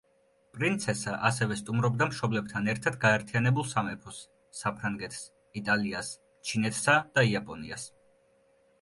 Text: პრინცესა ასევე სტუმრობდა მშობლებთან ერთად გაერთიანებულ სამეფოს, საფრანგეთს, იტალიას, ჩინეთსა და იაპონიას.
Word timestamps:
პრინცესა 0.53 1.11
ასევე 1.29 1.57
სტუმრობდა 1.59 2.07
მშობლებთან 2.13 2.71
ერთად 2.73 2.97
გაერთიანებულ 3.05 3.69
სამეფოს, 3.75 4.25
საფრანგეთს, 4.63 5.23
იტალიას, 5.65 6.13
ჩინეთსა 6.51 7.01
და 7.17 7.31
იაპონიას. 7.33 7.91